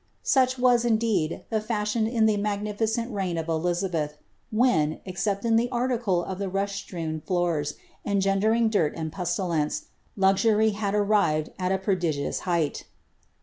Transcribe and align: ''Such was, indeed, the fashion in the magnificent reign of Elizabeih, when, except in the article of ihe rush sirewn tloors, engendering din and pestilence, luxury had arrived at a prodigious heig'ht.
''Such 0.23 0.57
was, 0.57 0.83
indeed, 0.83 1.43
the 1.51 1.61
fashion 1.61 2.07
in 2.07 2.25
the 2.25 2.35
magnificent 2.35 3.11
reign 3.13 3.37
of 3.37 3.45
Elizabeih, 3.45 4.13
when, 4.49 4.99
except 5.05 5.45
in 5.45 5.57
the 5.57 5.69
article 5.69 6.23
of 6.23 6.41
ihe 6.41 6.51
rush 6.51 6.87
sirewn 6.87 7.23
tloors, 7.23 7.75
engendering 8.03 8.69
din 8.71 8.93
and 8.95 9.11
pestilence, 9.11 9.89
luxury 10.17 10.71
had 10.71 10.95
arrived 10.95 11.51
at 11.59 11.71
a 11.71 11.77
prodigious 11.77 12.39
heig'ht. 12.47 12.85